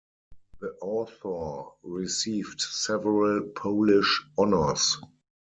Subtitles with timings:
[0.59, 4.97] The author received several Polish honours.